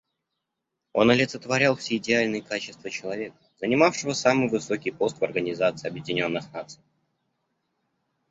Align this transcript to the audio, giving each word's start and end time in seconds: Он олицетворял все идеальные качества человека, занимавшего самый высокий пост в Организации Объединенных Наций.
Он 0.93 1.11
олицетворял 1.11 1.75
все 1.75 1.97
идеальные 1.97 2.41
качества 2.41 2.89
человека, 2.89 3.37
занимавшего 3.59 4.13
самый 4.13 4.49
высокий 4.49 4.89
пост 4.89 5.19
в 5.19 5.23
Организации 5.23 5.87
Объединенных 5.87 6.51
Наций. 6.53 6.81